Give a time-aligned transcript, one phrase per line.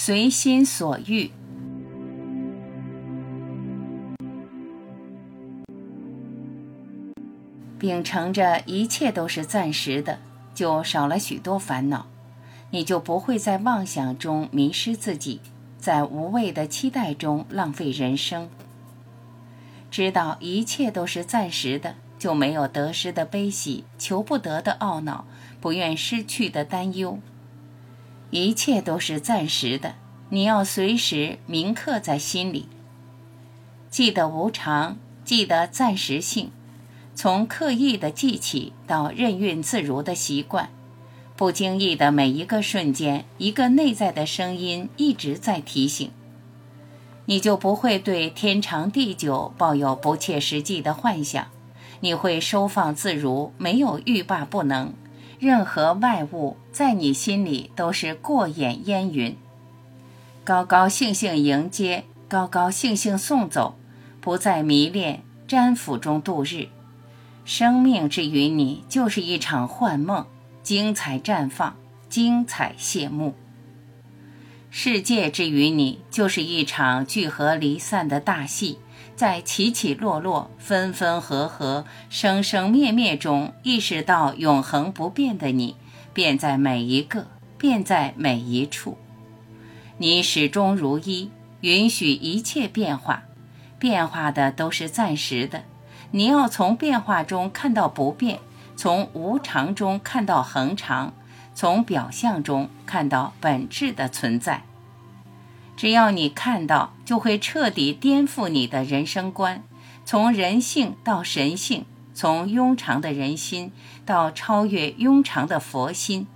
[0.00, 1.32] 随心所欲。
[7.80, 10.20] 秉承着一切都是暂时的，
[10.54, 12.06] 就少了许多烦恼，
[12.70, 15.40] 你就不会在妄想中迷失自己，
[15.78, 18.48] 在无谓的期待中浪费人生。
[19.90, 25.26] 知道一切都是暂时的，就没有得失的悲喜，求不得的懊恼，
[25.60, 27.18] 不愿失去的担忧。
[28.30, 29.94] 一切都是暂时的，
[30.28, 32.68] 你要随时铭刻在心里。
[33.90, 36.50] 记得无常，记得暂时性，
[37.14, 40.68] 从刻意的记起到任运自如的习惯，
[41.36, 46.10] 不经意的每一个瞬间，一个内在的声音一直在提醒。
[47.24, 51.48] 你就不会对天长地久抱有不切实际的幻想，
[52.00, 54.92] 你会收放自如，没有欲罢不能。
[55.38, 59.36] 任何外物在你心里都是过眼烟云，
[60.42, 63.78] 高高兴兴迎接，高高兴兴送走，
[64.20, 66.68] 不再迷恋瞻抚中度日。
[67.44, 70.26] 生命之于你就是一场幻梦，
[70.62, 71.76] 精彩绽放，
[72.08, 73.34] 精彩谢幕。
[74.70, 78.78] 世界之于你，就是一场聚合离散的大戏，
[79.16, 85.76] 在起起落落、分分合合、生生灭灭中，意识到永恒不变的你，
[86.12, 87.26] 便在每一个，
[87.56, 88.96] 便在每一处。
[89.98, 91.30] 你始终如一，
[91.62, 93.24] 允许一切变化，
[93.78, 95.64] 变化的都是暂时的。
[96.12, 98.38] 你要从变化中看到不变，
[98.76, 101.12] 从无常中看到恒常。
[101.54, 104.62] 从表象中看到本质的存在，
[105.78, 109.62] 只要你看到，就会彻底颠覆你的人生观。
[110.04, 113.70] 从人性到神性，从庸常的人心
[114.04, 116.26] 到超越庸常的佛心，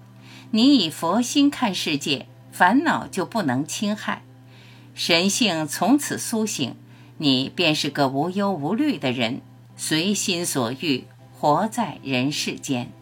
[0.52, 4.22] 你以佛心看世界，烦恼就不能侵害。
[4.94, 6.76] 神性从此苏醒，
[7.18, 9.40] 你便是个无忧无虑的人，
[9.74, 12.92] 随心所欲，活在人世间。